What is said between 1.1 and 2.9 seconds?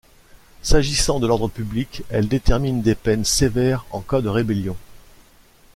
de l’ordre public, elle détermine